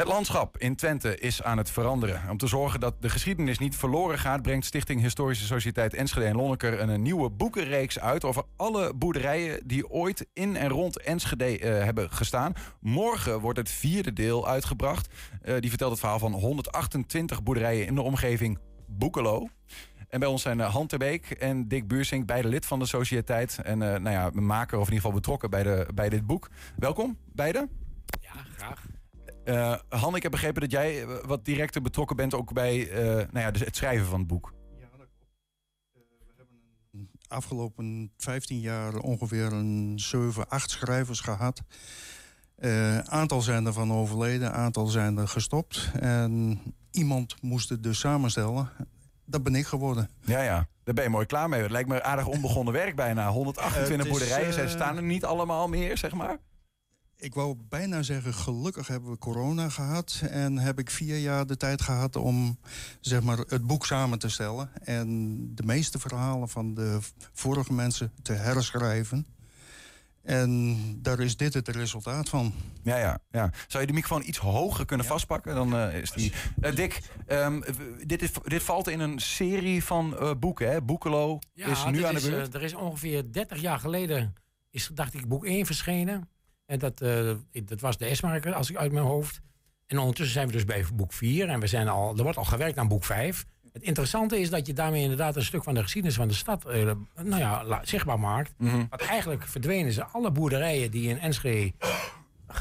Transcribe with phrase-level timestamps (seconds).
[0.00, 2.30] Het landschap in Twente is aan het veranderen.
[2.30, 6.36] Om te zorgen dat de geschiedenis niet verloren gaat, brengt Stichting Historische Sociëteit Enschede en
[6.36, 11.84] Lonneker een nieuwe boekenreeks uit over alle boerderijen die ooit in en rond Enschede uh,
[11.84, 12.52] hebben gestaan.
[12.80, 15.08] Morgen wordt het vierde deel uitgebracht.
[15.44, 19.48] Uh, die vertelt het verhaal van 128 boerderijen in de omgeving Boekelo.
[20.08, 23.58] En bij ons zijn uh, Han Terbeek en Dick Buursink, beide lid van de sociëteit.
[23.62, 26.48] En nou ja, maker of in ieder geval betrokken bij, de, bij dit boek.
[26.76, 27.68] Welkom, beide.
[28.20, 28.98] Ja, graag.
[29.50, 33.14] Uh, Han, ik heb begrepen dat jij eh, wat directer betrokken bent ook bij uh,
[33.14, 34.54] nou ja, dus het schrijven van het boek.
[34.78, 35.32] Ja, dat klopt.
[35.96, 36.56] Uh, we hebben
[36.92, 41.62] een afgelopen 15 jaar ongeveer een 7, 8 schrijvers gehad.
[43.04, 45.90] aantal zijn er van overleden, aantal zijn er gestopt.
[46.00, 46.60] En
[46.90, 48.70] iemand moest het dus samenstellen.
[49.24, 50.10] Dat ben ik geworden.
[50.20, 50.66] Ja, ja.
[50.84, 51.62] Daar ben je mooi klaar mee.
[51.62, 53.30] Het lijkt me aardig onbegonnen werk bijna.
[53.40, 56.38] 128 is, boerderijen, zij staan er niet allemaal meer, zeg maar?
[57.20, 60.22] Ik wou bijna zeggen, gelukkig hebben we corona gehad.
[60.30, 62.58] En heb ik vier jaar de tijd gehad om
[63.00, 64.70] zeg maar, het boek samen te stellen.
[64.84, 66.98] En de meeste verhalen van de
[67.32, 69.26] vorige mensen te herschrijven.
[70.22, 72.52] En daar is dit het resultaat van.
[72.82, 73.50] Ja, ja, ja.
[73.66, 75.54] Zou je de microfoon iets hoger kunnen vastpakken?
[75.54, 76.32] Dan uh, is die.
[76.60, 77.64] Uh, Dick, um,
[78.06, 80.82] dit, is, dit valt in een serie van uh, boeken, hè?
[80.82, 82.54] Boekelo ja, is nu aan de beurt.
[82.54, 84.34] er is ongeveer 30 jaar geleden,
[84.70, 86.28] is, dacht ik, boek 1 verschenen.
[86.70, 87.32] En dat, uh,
[87.64, 89.40] dat was de S-marker, als ik uit mijn hoofd.
[89.86, 91.48] En ondertussen zijn we dus bij boek 4.
[91.48, 93.46] En we zijn al, er wordt al gewerkt aan boek 5.
[93.72, 96.66] Het interessante is dat je daarmee inderdaad een stuk van de geschiedenis van de stad
[96.66, 98.52] uh, nou ja, zichtbaar maakt.
[98.58, 101.72] Mm Want eigenlijk verdwenen ze alle boerderijen die in Enschede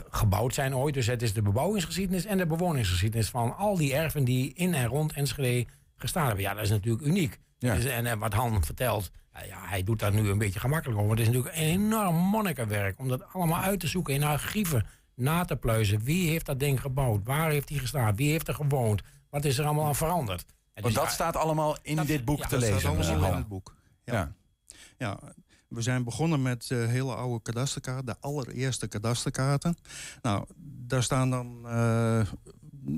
[0.10, 0.94] gebouwd zijn ooit.
[0.94, 4.86] Dus het is de bebouwingsgeschiedenis en de bewoningsgeschiedenis van al die erven die in en
[4.86, 6.44] rond Enschede gestaan hebben.
[6.44, 7.40] Ja, dat is natuurlijk uniek.
[7.58, 7.76] Ja.
[7.76, 9.12] Dus, en, en wat Han vertelt,
[9.48, 11.12] ja, hij doet daar nu een beetje gemakkelijk over.
[11.12, 14.86] Het is natuurlijk een enorm monnikenwerk om dat allemaal uit te zoeken in archieven.
[15.16, 16.04] Na te pluizen.
[16.04, 17.26] Wie heeft dat ding gebouwd?
[17.26, 18.16] Waar heeft hij gestaan?
[18.16, 19.02] Wie heeft er gewoond?
[19.30, 20.46] Wat is er allemaal aan veranderd?
[20.74, 22.72] Want dus dat staat allemaal in dit boek te lezen.
[22.72, 23.76] Dat staat allemaal in het boek.
[24.04, 24.34] Ja.
[24.98, 25.20] ja.
[25.68, 29.78] we zijn begonnen met uh, hele oude kadasterkaarten, de allereerste kadasterkaarten.
[30.22, 32.22] Nou, daar staan dan uh,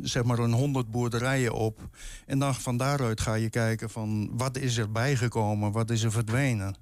[0.01, 1.89] zeg maar een honderd boerderijen op.
[2.25, 6.11] En dan van daaruit ga je kijken van wat is er bijgekomen, wat is er
[6.11, 6.75] verdwenen.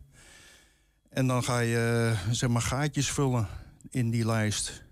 [1.10, 3.48] En dan ga je zeg maar gaatjes vullen
[3.90, 4.84] in die lijst.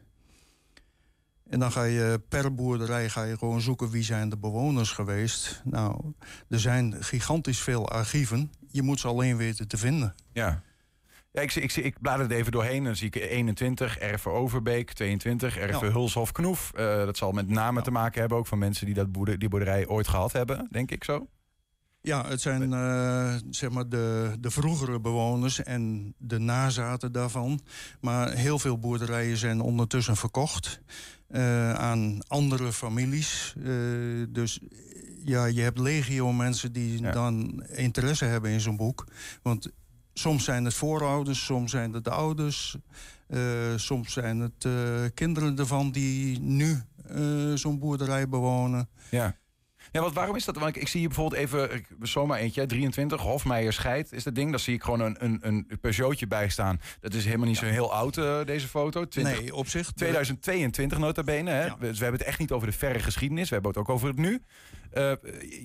[1.49, 5.61] En dan ga je per boerderij ga je gewoon zoeken wie zijn de bewoners geweest.
[5.63, 6.13] Nou,
[6.49, 8.51] er zijn gigantisch veel archieven.
[8.71, 10.15] Je moet ze alleen weten te vinden.
[10.33, 10.63] Ja.
[11.31, 12.83] Ja, ik, ik, ik blader er even doorheen.
[12.83, 15.91] Dan zie ik 21, Erve Overbeek, 22, Erve ja.
[15.91, 16.71] Hulshof Knoef.
[16.75, 19.49] Uh, dat zal met name te maken hebben ook van mensen die dat boerder, die
[19.49, 21.27] boerderij ooit gehad hebben, denk ik zo.
[22.01, 27.59] Ja, het zijn uh, zeg maar de, de vroegere bewoners en de nazaten daarvan.
[28.01, 30.81] Maar heel veel boerderijen zijn ondertussen verkocht
[31.29, 33.53] uh, aan andere families.
[33.57, 34.59] Uh, dus
[35.23, 37.11] ja, je hebt legio mensen die ja.
[37.11, 39.07] dan interesse hebben in zo'n boek.
[39.41, 39.71] Want
[40.17, 42.77] soms zijn het voorouders, soms zijn het de ouders.
[43.29, 43.41] Uh,
[43.75, 44.73] soms zijn het uh,
[45.13, 48.89] kinderen ervan die nu uh, zo'n boerderij bewonen.
[49.09, 49.35] Ja.
[49.91, 50.57] Ja, wat, waarom is dat?
[50.57, 54.35] Want ik, ik zie hier bijvoorbeeld even, ik, zomaar eentje, 23, Hofmeijer Scheid is dat
[54.35, 54.49] ding.
[54.49, 56.81] Daar zie ik gewoon een, een, een Peugeotje bij staan.
[56.99, 57.65] Dat is helemaal niet ja.
[57.65, 59.07] zo heel oud, uh, deze foto.
[59.07, 59.91] 20, nee, op zich.
[59.91, 61.51] 2022 nota bene.
[61.51, 61.65] Hè?
[61.65, 61.75] Ja.
[61.79, 63.49] Dus we hebben het echt niet over de verre geschiedenis.
[63.49, 64.41] We hebben het ook over het nu.
[64.93, 65.11] Uh,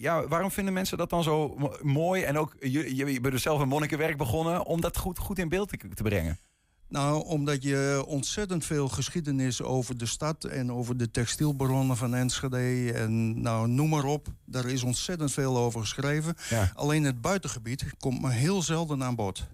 [0.01, 2.23] ja, waarom vinden mensen dat dan zo mooi?
[2.23, 5.39] En ook, je, je, je bent dus zelf een monnikenwerk begonnen om dat goed, goed
[5.39, 6.39] in beeld te, te brengen.
[6.93, 12.93] Nou, omdat je ontzettend veel geschiedenis over de stad en over de textielbaronnen van Enschede
[12.93, 14.29] en nou, noem maar op.
[14.45, 16.35] Daar is ontzettend veel over geschreven.
[16.51, 16.73] Ja.
[16.75, 19.47] Alleen het buitengebied komt maar heel zelden aan bod.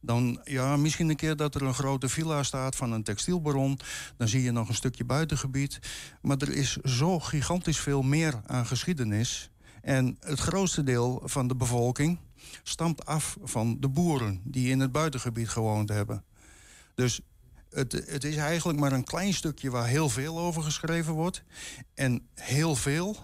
[0.00, 3.78] Dan, ja, misschien een keer dat er een grote villa staat van een textielbaron.
[4.16, 5.78] Dan zie je nog een stukje buitengebied.
[6.22, 9.50] Maar er is zo gigantisch veel meer aan geschiedenis.
[9.82, 12.18] En het grootste deel van de bevolking
[12.62, 16.24] stamt af van de boeren die in het buitengebied gewoond hebben.
[17.00, 17.20] Dus
[17.70, 21.42] het, het is eigenlijk maar een klein stukje waar heel veel over geschreven wordt.
[21.94, 23.16] En heel veel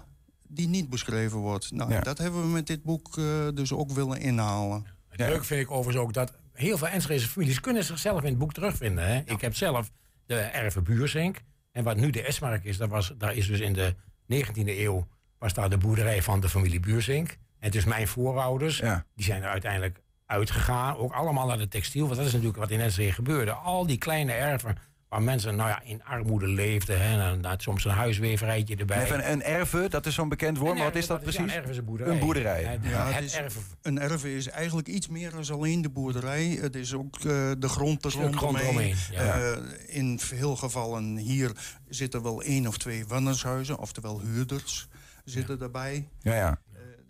[0.48, 1.70] die niet beschreven wordt.
[1.70, 2.00] Nou, ja.
[2.00, 4.86] dat hebben we met dit boek uh, dus ook willen inhalen.
[5.08, 5.28] Het ja.
[5.28, 8.52] leuk vind ik overigens ook dat heel veel Enschedese families kunnen zichzelf in het boek
[8.52, 9.06] terugvinden.
[9.06, 9.14] Hè?
[9.14, 9.22] Ja.
[9.26, 9.90] Ik heb zelf
[10.26, 11.42] de Erve Buursink.
[11.72, 13.94] En wat nu de Esmark is, dat was, daar is dus in de
[14.32, 15.06] 19e eeuw...
[15.38, 17.36] was daar de boerderij van de familie Buursink.
[17.58, 18.82] En dus mijn voorouders,
[19.14, 20.96] die zijn er uiteindelijk uitgegaan.
[20.96, 23.52] Ook allemaal naar de textiel, want dat is natuurlijk wat in Enschede gebeurde.
[23.52, 24.76] Al die kleine erven
[25.08, 27.00] waar mensen nou ja, in armoede leefden.
[27.00, 29.02] Hè, en dan soms een huisweverijtje erbij.
[29.04, 30.74] Even een erve, dat is zo'n bekend woord.
[30.74, 31.40] Maar wat is dat precies?
[31.40, 32.12] een erve is een boerderij.
[32.12, 32.78] Een boerderij.
[32.82, 33.38] Ja, het is,
[33.82, 36.58] Een erve is eigenlijk iets meer dan alleen de boerderij.
[36.60, 37.22] Het is ook uh,
[37.58, 38.94] de grond er rondomheen.
[39.10, 39.38] Ja.
[39.38, 39.56] Uh,
[39.86, 41.52] in veel gevallen hier
[41.88, 44.88] zitten wel één of twee wannershuizen, oftewel huurders
[45.24, 46.08] zitten erbij.
[46.20, 46.58] Ja, ja.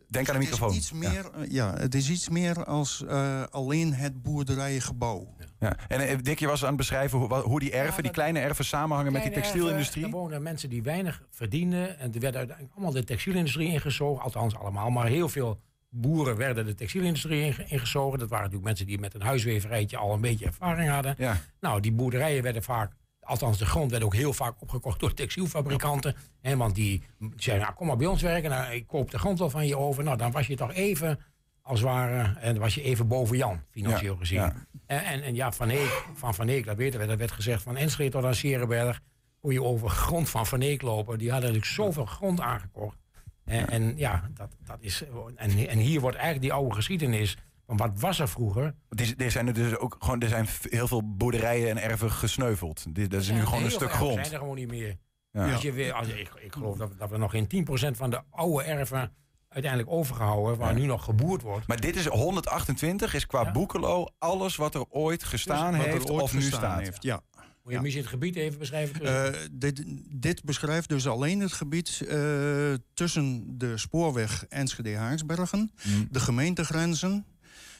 [0.08, 0.74] Denk aan de microfoon.
[0.74, 1.44] Iets meer, ja.
[1.48, 1.74] ja.
[1.76, 5.34] het is iets meer als uh, alleen het boerderijengebouw.
[5.60, 5.76] Ja.
[5.88, 8.64] En uh, Dick, je was aan het beschrijven hoe, hoe die erven, die kleine erven
[8.64, 10.04] samenhangen met die textielindustrie.
[10.04, 11.98] Er wonen mensen die weinig verdienden.
[11.98, 14.22] En er werden uiteindelijk allemaal de textielindustrie ingezogen.
[14.22, 18.18] Althans allemaal, maar heel veel boeren werden de textielindustrie ingezogen.
[18.18, 21.14] Dat waren natuurlijk mensen die met een huisweverijtje al een beetje ervaring hadden.
[21.18, 21.40] Ja.
[21.60, 22.92] Nou, die boerderijen werden vaak
[23.26, 26.16] Althans, de grond werd ook heel vaak opgekocht door textielfabrikanten.
[26.40, 27.02] Hè, want die
[27.36, 28.50] zeiden, nou, kom maar bij ons werken.
[28.50, 30.04] Nou, ik koop de grond wel van je over.
[30.04, 31.20] Nou, dan was je toch even,
[31.62, 34.40] als het ware, en dan was je even boven Jan, financieel gezien.
[34.86, 37.62] En, en, en, ja, Van Eek, van Van Eek, dat weten we, dat werd gezegd
[37.62, 39.00] van Enschede tot aan Serenberg.
[39.40, 41.18] Hoe je over grond van Van Eek lopen.
[41.18, 42.96] Die hadden natuurlijk zoveel grond aangekocht.
[43.44, 45.04] En, en ja, dat, dat is,
[45.36, 47.36] en, en hier wordt eigenlijk die oude geschiedenis
[47.66, 48.74] want wat was er vroeger?
[49.16, 52.84] Er zijn er dus ook gewoon, er zijn heel veel boerderijen en erven gesneuveld.
[53.10, 54.14] Dat is nu gewoon een stuk grond.
[54.14, 54.96] zijn er gewoon niet meer.
[55.30, 55.52] Ja.
[55.52, 58.20] Als je weer, als, ik, ik geloof dat, dat we nog geen 10% van de
[58.30, 59.12] oude erven
[59.48, 61.66] uiteindelijk overgehouden, waar nu nog geboerd wordt.
[61.66, 63.52] Maar dit is 128, is qua ja.
[63.52, 66.80] Boekelo alles wat er ooit gestaan heeft of nu staat.
[66.80, 67.02] Heeft.
[67.02, 67.22] Ja.
[67.62, 69.04] Moet je misschien het gebied even beschrijven?
[69.04, 76.08] Uh, dit, dit, beschrijft dus alleen het gebied uh, tussen de spoorweg Enschede-Haarsbergen, mm.
[76.10, 77.26] de gemeentegrenzen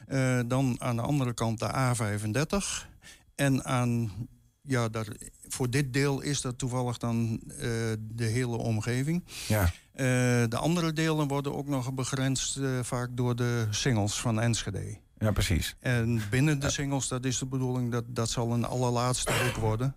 [0.09, 2.87] uh, dan aan de andere kant de A35.
[3.35, 4.13] En aan,
[4.63, 5.07] ja, daar,
[5.49, 7.59] voor dit deel is dat toevallig dan uh,
[7.99, 9.25] de hele omgeving.
[9.49, 9.63] Ja.
[9.63, 9.71] Uh,
[10.49, 14.99] de andere delen worden ook nog begrensd vaak door de singles van Enschede.
[15.19, 15.77] Ja, precies.
[15.81, 19.95] En binnen de singles, dat is de bedoeling, dat, dat zal een allerlaatste ook worden.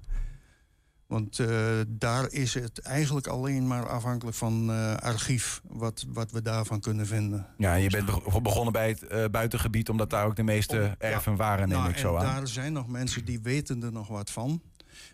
[1.09, 1.47] Want uh,
[1.87, 5.61] daar is het eigenlijk alleen maar afhankelijk van uh, archief...
[5.67, 7.45] Wat, wat we daarvan kunnen vinden.
[7.57, 9.89] Ja, je bent begonnen bij het uh, buitengebied...
[9.89, 12.25] omdat daar ook de meeste Om, erven ja, waren, neem nou, ik zo aan.
[12.25, 14.61] daar zijn nog mensen die weten er nog wat van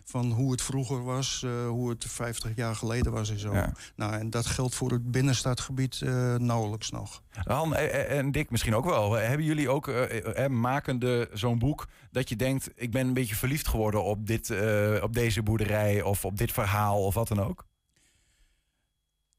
[0.04, 3.52] van hoe het vroeger was, uh, hoe het 50 jaar geleden was en zo.
[3.52, 3.72] Ja.
[3.96, 7.22] Nou, en dat geldt voor het binnenstadgebied uh, nauwelijks nog.
[7.44, 9.12] Han en Dick misschien ook wel.
[9.12, 12.70] Hebben jullie ook, uh, makende zo'n boek, dat je denkt...
[12.74, 14.54] ik ben een beetje verliefd geworden op, dit,
[15.02, 16.02] op deze boerderij...
[16.02, 17.66] of op dit verhaal of wat dan ook?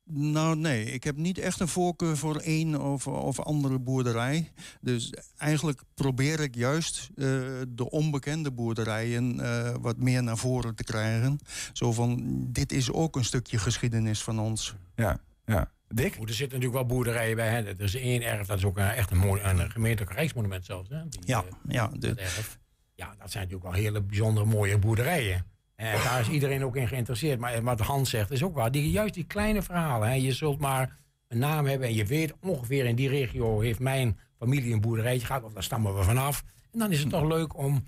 [0.09, 0.85] Nou, nee.
[0.85, 4.51] Ik heb niet echt een voorkeur voor één of, of andere boerderij.
[4.81, 7.25] Dus eigenlijk probeer ik juist uh,
[7.67, 11.39] de onbekende boerderijen uh, wat meer naar voren te krijgen.
[11.73, 14.75] Zo van, dit is ook een stukje geschiedenis van ons.
[14.95, 15.71] Ja, ja.
[15.87, 16.15] Dick?
[16.15, 17.49] er zitten natuurlijk wel boerderijen bij.
[17.49, 17.63] Hè.
[17.63, 20.89] Er is één erf, dat is ook een, echt een, mooi, een gemeentelijk rijksmonument zelfs.
[20.89, 21.07] Hè.
[21.09, 21.91] Die, ja, uh, ja.
[21.93, 22.15] De...
[22.15, 22.59] erf.
[22.95, 25.45] Ja, dat zijn natuurlijk wel hele bijzondere mooie boerderijen.
[25.77, 27.39] En daar is iedereen ook in geïnteresseerd.
[27.39, 28.71] Maar wat Hans zegt is ook waar.
[28.71, 30.07] Die, juist die kleine verhalen.
[30.07, 30.13] Hè.
[30.13, 30.97] Je zult maar
[31.27, 35.25] een naam hebben en je weet ongeveer in die regio heeft mijn familie een boerderijtje
[35.25, 35.43] gehad.
[35.43, 36.43] Of daar stammen we vanaf.
[36.71, 37.83] En dan is het toch leuk om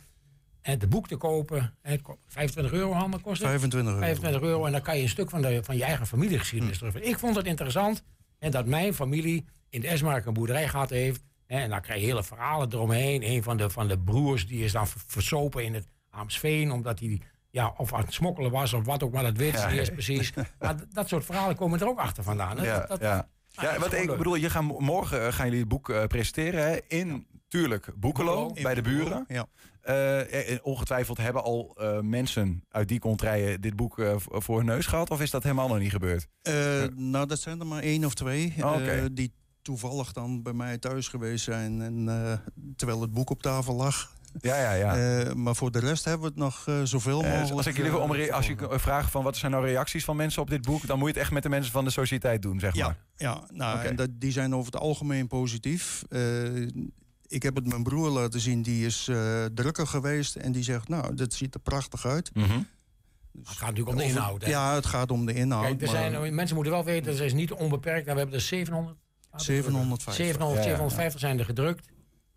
[0.62, 1.78] het boek te kopen.
[1.82, 4.06] Het 25 euro handen kost 25 euro.
[4.06, 4.66] 25 euro.
[4.66, 6.96] En dan kan je een stuk van, de, van je eigen familiegeschiedenis terug.
[6.96, 8.04] Ik vond het interessant.
[8.40, 11.24] En dat mijn familie in de Esmark een boerderij gehad heeft.
[11.46, 13.24] En dan krijg je hele verhalen eromheen.
[13.24, 16.72] Een van de, van de broers die is dan versopen in het Aamsveen.
[16.72, 17.22] Omdat hij
[17.52, 19.90] ja, of aan het smokkelen was of wat ook, maar dat weet ze niet eens
[19.90, 20.34] precies.
[20.60, 22.58] Maar dat soort verhalen komen er ook achter vandaan.
[22.58, 22.66] Hè?
[22.66, 23.28] Ja, dat, ja.
[23.50, 26.78] ja, wat ik bedoel, je gaan, morgen uh, gaan jullie het boek uh, presenteren hè?
[26.88, 29.26] in, tuurlijk, Boekelo, bij de buren.
[29.28, 29.48] Ja.
[29.84, 35.22] Uh, ongetwijfeld hebben al mensen uit die contrijen dit boek voor hun neus gehad, of
[35.22, 36.28] is dat helemaal nog niet gebeurd?
[36.96, 38.54] nou, dat zijn er maar één of twee.
[38.60, 39.14] Oh, okay.
[39.14, 41.82] die toevallig dan bij mij thuis geweest zijn.
[41.82, 42.06] En
[42.76, 45.24] terwijl het boek op tafel lag, ja, ja, ja.
[45.26, 47.58] Uh, maar voor de rest hebben we het nog uh, zoveel uh, mogelijk.
[47.58, 50.50] Als ik jullie om als je vraag van wat zijn nou reacties van mensen op
[50.50, 52.76] dit boek, dan moet je het echt met de mensen van de sociëteit doen, zeg
[52.76, 52.98] ja, maar.
[53.16, 53.90] Ja, nou, okay.
[53.90, 56.04] en dat, die zijn over het algemeen positief.
[57.28, 59.10] ik heb het mijn broer laten zien, die is
[59.54, 62.30] drukker geweest en die zegt, nou, dit ziet er prachtig uit.
[62.34, 62.68] Mm -hmm.
[63.32, 64.42] Dus het gaat natuurlijk om de inhoud.
[64.42, 64.50] Hè?
[64.50, 65.66] Ja, het gaat om de inhoud.
[65.66, 66.34] Kijk, er zijn, maar...
[66.34, 68.06] Mensen moeten wel weten, dat is niet onbeperkt.
[68.06, 68.98] Nou, we hebben er 700.
[69.36, 70.26] 750.
[70.26, 71.88] 700, 750 zijn er gedrukt.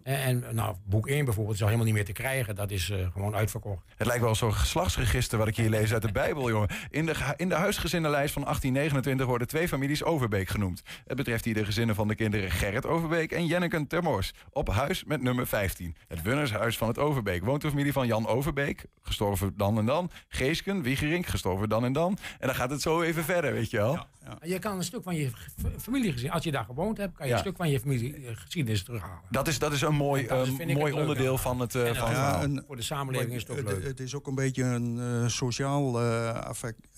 [0.03, 2.55] En, nou, boek 1 bijvoorbeeld is al helemaal niet meer te krijgen.
[2.55, 3.85] Dat is uh, gewoon uitverkocht.
[3.97, 6.69] Het lijkt wel zo'n geslachtsregister wat ik hier lees uit de Bijbel, jongen.
[6.91, 10.83] In de, in de huisgezinnenlijst van 1829 worden twee families Overbeek genoemd.
[11.07, 14.33] Het betreft hier de gezinnen van de kinderen Gerrit Overbeek en Jenneken Termors.
[14.51, 15.97] Op huis met nummer 15.
[16.09, 17.45] Het Wunnershuis van het Overbeek.
[17.45, 20.11] Woont de familie van Jan Overbeek, gestorven dan en dan.
[20.29, 22.19] Geesken, Wiegerink, gestorven dan en dan.
[22.39, 23.93] En dan gaat het zo even verder, weet je wel.
[23.93, 24.39] Ja, ja.
[24.43, 25.31] Je kan een stuk van je
[25.79, 29.21] familiegezin, als je daar gewoond hebt, kan je een stuk van je familiegeschiedenis terughalen.
[29.31, 32.77] Dat is, dat is een mooi, uh, mooi onderdeel van het, uh, van ja, Voor
[32.77, 33.85] de samenleving is het ook leuk.
[33.85, 36.89] Het is ook een beetje een uh, sociaal affect,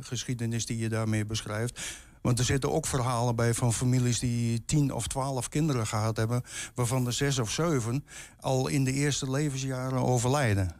[0.00, 1.80] geschiedenis die je daarmee beschrijft.
[2.20, 6.42] Want er zitten ook verhalen bij van families die tien of twaalf kinderen gehad hebben,
[6.74, 8.04] waarvan er zes of zeven
[8.40, 10.74] al in de eerste levensjaren overlijden.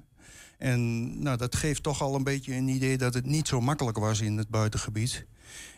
[0.58, 3.98] En nou, dat geeft toch al een beetje een idee dat het niet zo makkelijk
[3.98, 5.26] was in het buitengebied.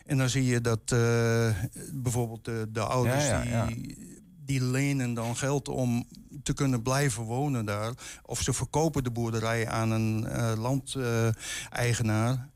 [0.05, 1.49] En dan zie je dat uh,
[1.91, 3.25] bijvoorbeeld de, de ouders
[3.67, 3.97] Die,
[4.45, 6.07] die lenen dan geld om
[6.43, 7.93] te kunnen blijven wonen daar.
[8.25, 12.49] Of ze verkopen de boerderij aan een uh, landeigenaar.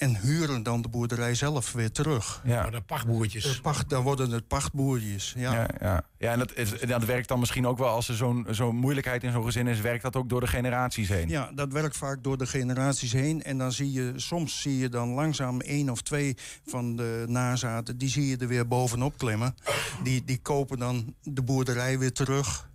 [0.00, 2.42] En huren dan de boerderij zelf weer terug.
[2.44, 3.60] Ja, de pachtboertjes.
[3.60, 5.34] pacht, dan worden het pachtboertjes.
[5.36, 6.04] Ja, ja, ja.
[6.18, 9.24] ja en dat, is, dat werkt dan misschien ook wel als er zo'n zo'n moeilijkheid
[9.24, 11.28] in zo'n gezin is, werkt dat ook door de generaties heen?
[11.28, 13.42] Ja, dat werkt vaak door de generaties heen.
[13.42, 17.98] En dan zie je, soms zie je dan langzaam één of twee van de nazaten,
[17.98, 19.54] die zie je er weer bovenop klimmen.
[20.02, 22.68] Die, die kopen dan de boerderij weer terug.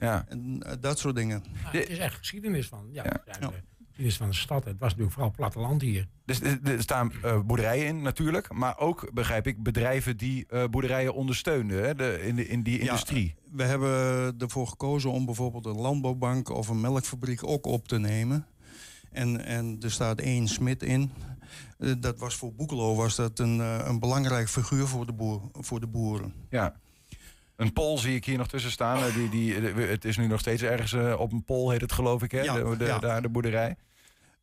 [0.00, 0.24] Ja.
[0.28, 1.44] En uh, dat soort dingen.
[1.72, 2.88] Ja, het is echt geschiedenis van.
[2.92, 3.04] Ja,
[3.40, 3.50] ja
[4.02, 4.64] is van de stad.
[4.64, 6.06] Het was natuurlijk vooral platteland hier.
[6.24, 11.14] Dus er staan uh, boerderijen in natuurlijk, maar ook, begrijp ik, bedrijven die uh, boerderijen
[11.14, 13.34] ondersteunen hè, de, in, de, in die industrie.
[13.52, 18.46] we hebben ervoor gekozen om bijvoorbeeld een landbouwbank of een melkfabriek ook op te nemen.
[19.10, 21.12] En, en er staat één smid in.
[21.78, 25.80] Uh, dat was voor Boekelo was dat een, een belangrijk figuur voor de, boer, voor
[25.80, 26.32] de boeren.
[26.50, 26.74] Ja.
[27.56, 29.12] Een pol zie ik hier nog tussen staan.
[29.12, 32.30] Die, die, het is nu nog steeds ergens op een pol, heet het geloof ik,
[32.30, 32.40] hè?
[32.40, 32.98] Ja, de, de, ja.
[32.98, 33.76] daar de boerderij.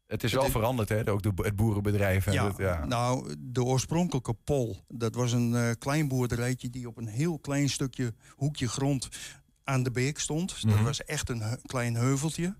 [0.10, 1.10] Het is wel veranderd, hè?
[1.12, 2.32] Ook de, het boerenbedrijf.
[2.32, 7.08] Ja, ja, nou, de oorspronkelijke pol, dat was een uh, klein boerderijtje die op een
[7.08, 9.10] heel klein stukje hoekje grond
[9.63, 10.62] aan de beek stond.
[10.62, 10.84] Dat mhm.
[10.84, 12.56] was echt een klein heuveltje.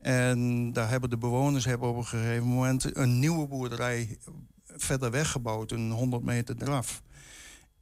[0.00, 4.18] En daar hebben de bewoners hebben op een gegeven moment een nieuwe boerderij
[4.66, 7.02] verder weggebouwd, een 100 meter eraf.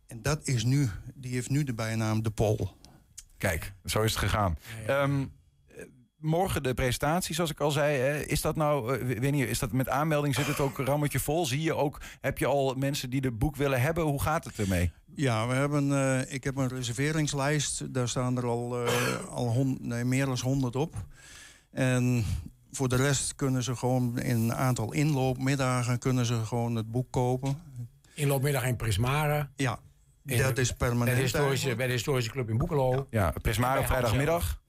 [0.06, 2.76] En dat is nu, die heeft nu de bijnaam de Pol.
[3.38, 4.56] Kijk, zo is het gegaan.
[4.86, 5.24] Ehm,
[6.20, 8.18] morgen de presentatie, zoals ik al zei.
[8.22, 11.20] Is dat nou, uh, weet niet, is dat met aanmelding zit het ook een rammetje
[11.20, 11.46] vol?
[11.46, 14.04] Zie je ook, heb je al mensen die het boek willen hebben?
[14.04, 14.92] Hoe gaat het ermee?
[15.14, 17.94] Ja, we hebben, uh, ik heb een reserveringslijst.
[17.94, 18.90] Daar staan er al, uh,
[19.30, 20.94] al hond, nee, meer dan 100 op.
[21.70, 22.24] En
[22.70, 27.10] voor de rest kunnen ze gewoon in een aantal inloopmiddagen kunnen ze gewoon het boek
[27.10, 27.58] kopen.
[28.14, 29.48] Inloopmiddag in Prismare.
[29.56, 29.78] Ja,
[30.22, 31.04] dat is permanent.
[31.04, 32.94] Bij de, historische, bij de historische club in Boekelo.
[32.94, 34.59] Ja, ja Prismare vrijdagmiddag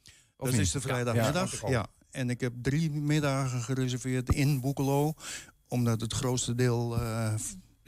[0.50, 1.69] dat is de vrijdagmiddag.
[1.69, 1.86] Ja.
[2.12, 5.13] En ik heb drie middagen gereserveerd in Boekelo.
[5.67, 7.33] Omdat het grootste deel uh,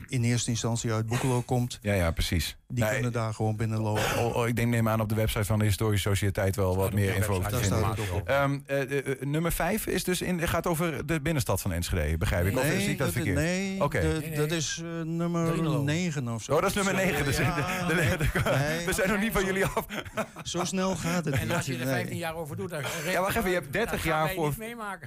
[0.08, 1.80] in eerste instantie uit Boekelo komt.
[1.82, 2.58] Ja, ja, precies.
[2.74, 4.04] Die kunnen daar gewoon binnenlopen.
[4.18, 6.94] Oh, oh, ik denk, neem aan op de website van de Historische Sociëteit wel wat
[6.94, 7.96] meer info te vinden.
[8.42, 12.54] Um, uh, nummer 5 is dus in, gaat over de binnenstad van Enschede, begrijp ik?
[12.54, 13.36] Nee, of zie ik dat, dat verkeerd?
[13.36, 14.02] Nee, okay.
[14.02, 16.54] nee, dat is uh, nummer 9 of zo.
[16.54, 17.26] Oh, dat is nummer 9.
[17.26, 17.56] Dus ja,
[18.86, 19.86] we zijn nog niet van jullie af.
[20.44, 23.36] Zo snel gaat het En als je er 15 jaar over doet, dan Ja, wacht
[23.36, 24.54] even, je hebt 30 jaar voor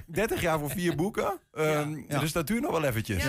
[0.07, 1.39] 30 jaar voor vier boeken.
[1.57, 3.23] Um, dus dat duurt nog wel eventjes.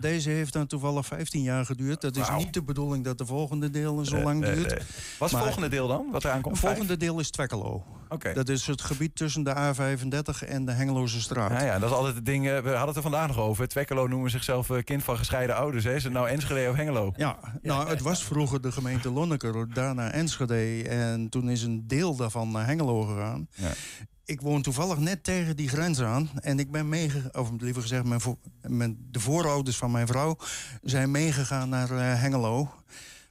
[0.00, 2.00] Deze heeft dan toevallig 15 jaar geduurd.
[2.00, 4.72] Dat is niet de bedoeling dat de volgende deel zo lang duurt.
[5.18, 6.06] wat is het volgende deel dan?
[6.12, 6.60] Wat er aankomt?
[6.60, 7.84] Het volgende deel is Twekkelo.
[8.08, 8.32] Okay.
[8.32, 11.50] Dat is het gebied tussen de A35 en de Hengeloze straat.
[11.50, 12.44] Ja, ja, dat is altijd het ding.
[12.44, 13.68] we hadden het er vandaag nog over.
[13.68, 15.84] Twekkelo noemen zichzelf eh, kind van gescheiden ouders.
[15.84, 15.94] Hè?
[15.94, 17.12] Is het nou Enschede of Hengelo?
[17.16, 20.88] Ja, nou, het was vroeger de gemeente Lonneker, daarna Enschede.
[20.88, 23.48] En toen is een deel daarvan naar Hengelo gegaan.
[23.54, 23.70] Ja
[24.30, 26.30] ik woon toevallig net tegen die grens aan.
[26.40, 28.20] En ik ben meegegaan, of liever gezegd, mijn,
[28.60, 30.36] mijn, de voorouders van mijn vrouw
[30.82, 32.72] zijn meegegaan naar uh, Hengelo.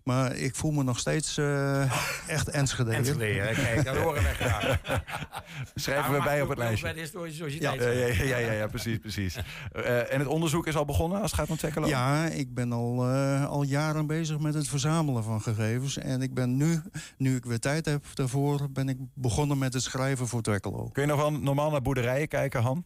[0.03, 1.81] Maar ik voel me nog steeds uh,
[2.27, 2.91] echt Enschede.
[2.95, 4.79] Enschede, kijk, dat horen we graag.
[5.75, 6.83] Schrijven we bij op het lijstje.
[6.83, 7.81] Bij de historische sociëteit.
[7.81, 9.37] Ja, ja, ja, ja, ja, precies, precies.
[9.75, 11.87] Uh, en het onderzoek is al begonnen als het gaat om Twekkelo?
[11.87, 15.97] Ja, ik ben al, uh, al jaren bezig met het verzamelen van gegevens.
[15.97, 16.81] En ik ben nu,
[17.17, 20.89] nu ik weer tijd heb daarvoor, ben ik begonnen met het schrijven voor Twekkelo.
[20.89, 22.85] Kun je nog wel normaal naar boerderijen kijken, Han?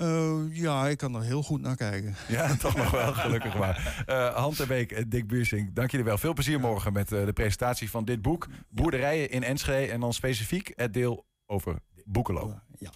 [0.00, 2.14] Uh, ja, ik kan er heel goed naar kijken.
[2.28, 4.04] Ja, toch nog wel, gelukkig maar.
[4.08, 6.18] Uh, Han Terbeek en Dick Buursing, dank jullie wel.
[6.18, 8.46] Veel plezier morgen met uh, de presentatie van dit boek.
[8.68, 12.60] Boerderijen in Enschede en dan specifiek het deel over Boekelo.
[12.78, 12.90] Ja.